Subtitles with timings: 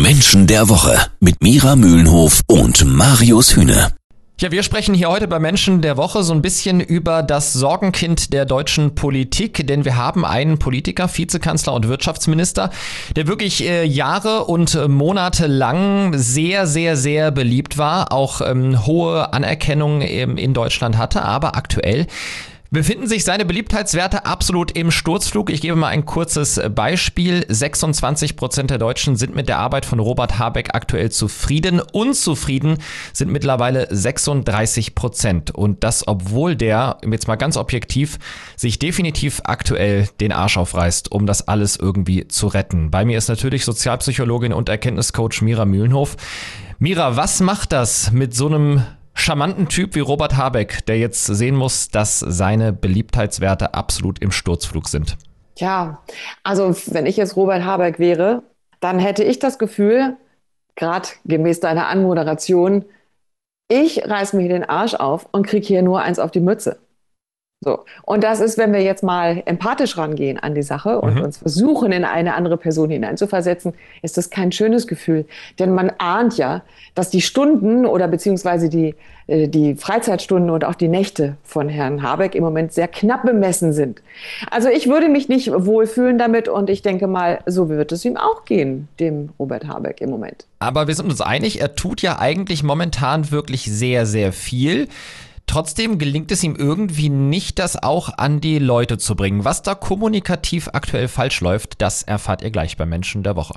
[0.00, 3.92] Menschen der Woche mit Mira Mühlenhof und Marius Hühne.
[4.40, 8.32] Ja, wir sprechen hier heute bei Menschen der Woche so ein bisschen über das Sorgenkind
[8.32, 12.70] der deutschen Politik, denn wir haben einen Politiker, Vizekanzler und Wirtschaftsminister,
[13.14, 19.32] der wirklich äh, Jahre und Monate lang sehr, sehr, sehr beliebt war, auch ähm, hohe
[19.32, 22.06] Anerkennung ähm, in Deutschland hatte, aber aktuell
[22.72, 25.50] befinden sich seine Beliebtheitswerte absolut im Sturzflug.
[25.50, 27.44] Ich gebe mal ein kurzes Beispiel.
[27.46, 31.80] 26 Prozent der Deutschen sind mit der Arbeit von Robert Habeck aktuell zufrieden.
[31.80, 32.78] Unzufrieden
[33.12, 35.50] sind mittlerweile 36 Prozent.
[35.50, 38.18] Und das, obwohl der, jetzt mal ganz objektiv,
[38.56, 42.90] sich definitiv aktuell den Arsch aufreißt, um das alles irgendwie zu retten.
[42.90, 46.16] Bei mir ist natürlich Sozialpsychologin und Erkenntniscoach Mira Mühlenhof.
[46.78, 48.82] Mira, was macht das mit so einem
[49.22, 54.88] charmanten Typ wie Robert Habeck, der jetzt sehen muss, dass seine Beliebtheitswerte absolut im Sturzflug
[54.88, 55.16] sind?
[55.54, 56.02] Tja,
[56.42, 58.42] also wenn ich jetzt Robert Habeck wäre,
[58.80, 60.16] dann hätte ich das Gefühl,
[60.74, 62.84] gerade gemäß deiner Anmoderation,
[63.68, 66.78] ich reiß mir den Arsch auf und kriege hier nur eins auf die Mütze.
[67.64, 67.84] So.
[68.02, 71.22] Und das ist, wenn wir jetzt mal empathisch rangehen an die Sache und mhm.
[71.22, 75.26] uns versuchen, in eine andere Person hineinzuversetzen, ist das kein schönes Gefühl.
[75.60, 76.62] Denn man ahnt ja,
[76.96, 78.96] dass die Stunden oder beziehungsweise die,
[79.28, 83.72] äh, die Freizeitstunden und auch die Nächte von Herrn Habeck im Moment sehr knapp bemessen
[83.72, 84.02] sind.
[84.50, 88.16] Also ich würde mich nicht wohlfühlen damit und ich denke mal, so wird es ihm
[88.16, 90.46] auch gehen, dem Robert Habeck im Moment.
[90.58, 94.88] Aber wir sind uns einig, er tut ja eigentlich momentan wirklich sehr, sehr viel.
[95.46, 99.44] Trotzdem gelingt es ihm irgendwie nicht, das auch an die Leute zu bringen.
[99.44, 103.54] Was da kommunikativ aktuell falsch läuft, das erfahrt ihr gleich bei Menschen der Woche.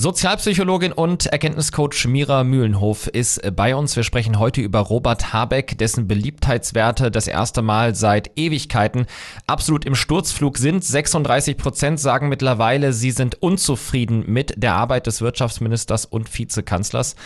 [0.00, 3.96] Sozialpsychologin und Erkenntniscoach Mira Mühlenhof ist bei uns.
[3.96, 9.06] Wir sprechen heute über Robert Habeck, dessen Beliebtheitswerte das erste Mal seit Ewigkeiten
[9.48, 10.84] absolut im Sturzflug sind.
[10.84, 17.16] 36 Prozent sagen mittlerweile, sie sind unzufrieden mit der Arbeit des Wirtschaftsministers und Vizekanzlers.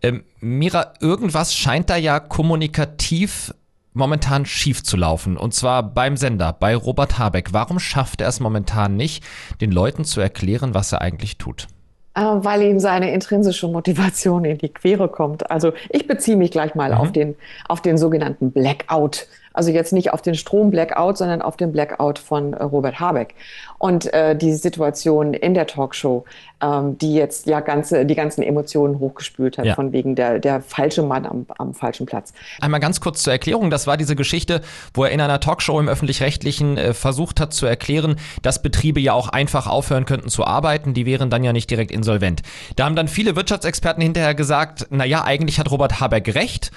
[0.00, 3.52] Ähm, Mira, irgendwas scheint da ja kommunikativ
[3.92, 5.36] momentan schief zu laufen.
[5.36, 7.52] Und zwar beim Sender, bei Robert Habeck.
[7.52, 9.22] Warum schafft er es momentan nicht,
[9.60, 11.68] den Leuten zu erklären, was er eigentlich tut?
[12.14, 15.50] Äh, weil ihm seine intrinsische Motivation in die Quere kommt.
[15.50, 16.98] Also ich beziehe mich gleich mal mhm.
[16.98, 17.34] auf, den,
[17.68, 19.26] auf den sogenannten Blackout.
[19.54, 23.34] Also jetzt nicht auf den Strom-Blackout, sondern auf den Blackout von äh, Robert Habeck.
[23.78, 26.24] Und äh, die Situation in der Talkshow,
[26.60, 29.74] ähm, die jetzt ja ganze, die ganzen Emotionen hochgespült hat, ja.
[29.74, 32.32] von wegen der, der falsche Mann am, am falschen Platz.
[32.60, 33.70] Einmal ganz kurz zur Erklärung.
[33.70, 34.60] Das war diese Geschichte,
[34.92, 39.12] wo er in einer Talkshow im Öffentlich-Rechtlichen äh, versucht hat zu erklären, dass Betriebe ja
[39.12, 40.94] auch einfach aufhören könnten zu arbeiten.
[40.94, 42.42] Die wären dann ja nicht direkt insolvent.
[42.74, 46.72] Da haben dann viele Wirtschaftsexperten hinterher gesagt, na ja, eigentlich hat Robert Habeck recht.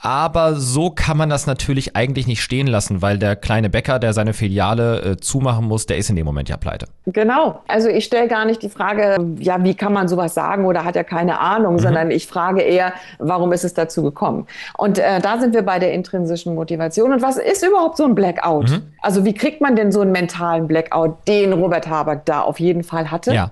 [0.00, 4.12] Aber so kann man das natürlich eigentlich nicht stehen lassen, weil der kleine Bäcker, der
[4.12, 6.86] seine Filiale äh, zumachen muss, der ist in dem Moment ja pleite.
[7.06, 7.62] Genau.
[7.66, 10.94] Also ich stelle gar nicht die Frage, ja, wie kann man sowas sagen oder hat
[10.94, 11.78] er keine Ahnung, mhm.
[11.80, 14.46] sondern ich frage eher, warum ist es dazu gekommen?
[14.76, 17.12] Und äh, da sind wir bei der intrinsischen Motivation.
[17.12, 18.70] Und was ist überhaupt so ein Blackout?
[18.70, 18.82] Mhm.
[19.02, 22.84] Also wie kriegt man denn so einen mentalen Blackout, den Robert Habeck da auf jeden
[22.84, 23.34] Fall hatte?
[23.34, 23.50] Ja.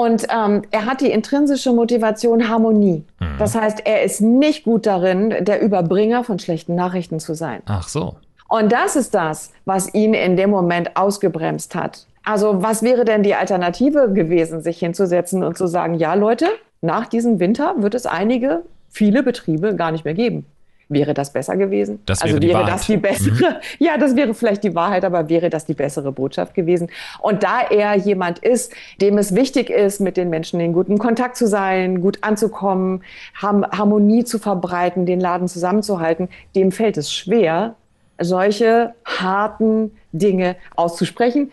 [0.00, 3.04] Und ähm, er hat die intrinsische Motivation Harmonie.
[3.18, 3.36] Mhm.
[3.38, 7.60] Das heißt, er ist nicht gut darin, der Überbringer von schlechten Nachrichten zu sein.
[7.66, 8.16] Ach so.
[8.48, 12.06] Und das ist das, was ihn in dem Moment ausgebremst hat.
[12.24, 16.46] Also was wäre denn die Alternative gewesen, sich hinzusetzen und zu sagen, ja Leute,
[16.80, 20.46] nach diesem Winter wird es einige, viele Betriebe gar nicht mehr geben.
[20.92, 22.00] Wäre das besser gewesen?
[22.04, 23.30] Das wäre also wäre das die bessere?
[23.30, 23.56] Mhm.
[23.78, 26.90] Ja, das wäre vielleicht die Wahrheit, aber wäre das die bessere Botschaft gewesen?
[27.20, 31.36] Und da er jemand ist, dem es wichtig ist, mit den Menschen in guten Kontakt
[31.36, 33.04] zu sein, gut anzukommen,
[33.40, 37.76] Harmonie zu verbreiten, den Laden zusammenzuhalten, dem fällt es schwer,
[38.18, 41.52] solche harten Dinge auszusprechen.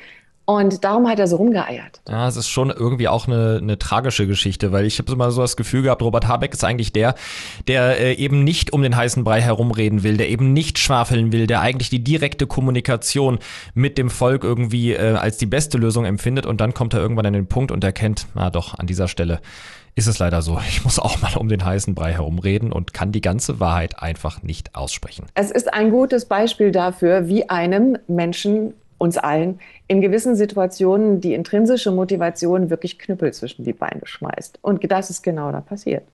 [0.49, 1.99] Und darum hat er so rumgeeiert.
[2.07, 5.41] Ja, es ist schon irgendwie auch eine, eine tragische Geschichte, weil ich habe immer so
[5.41, 7.15] das Gefühl gehabt, Robert Habeck ist eigentlich der,
[7.67, 11.47] der äh, eben nicht um den heißen Brei herumreden will, der eben nicht schwafeln will,
[11.47, 13.39] der eigentlich die direkte Kommunikation
[13.73, 17.25] mit dem Volk irgendwie äh, als die beste Lösung empfindet und dann kommt er irgendwann
[17.25, 19.41] an den Punkt und erkennt, na doch, an dieser Stelle
[19.95, 20.61] ist es leider so.
[20.69, 24.43] Ich muss auch mal um den heißen Brei herumreden und kann die ganze Wahrheit einfach
[24.43, 25.25] nicht aussprechen.
[25.33, 31.33] Es ist ein gutes Beispiel dafür, wie einem Menschen uns allen in gewissen Situationen die
[31.33, 34.59] intrinsische Motivation wirklich Knüppel zwischen die Beine schmeißt.
[34.61, 36.07] Und das ist genau da passiert.